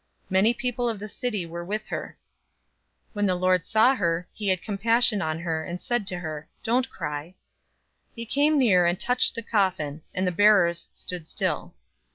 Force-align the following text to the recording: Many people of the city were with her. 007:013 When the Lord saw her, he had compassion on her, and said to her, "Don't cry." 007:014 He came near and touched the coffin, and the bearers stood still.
Many 0.31 0.55
people 0.55 0.89
of 0.89 0.97
the 0.97 1.07
city 1.07 1.45
were 1.45 1.63
with 1.63 1.85
her. 1.89 2.17
007:013 3.09 3.13
When 3.13 3.25
the 3.27 3.35
Lord 3.35 3.65
saw 3.67 3.93
her, 3.93 4.27
he 4.33 4.47
had 4.47 4.63
compassion 4.63 5.21
on 5.21 5.37
her, 5.37 5.63
and 5.63 5.79
said 5.79 6.07
to 6.07 6.17
her, 6.17 6.49
"Don't 6.63 6.89
cry." 6.89 7.35
007:014 8.15 8.15
He 8.15 8.25
came 8.25 8.57
near 8.57 8.87
and 8.87 8.99
touched 8.99 9.35
the 9.35 9.43
coffin, 9.43 10.01
and 10.15 10.25
the 10.25 10.31
bearers 10.31 10.89
stood 10.91 11.27
still. 11.27 11.75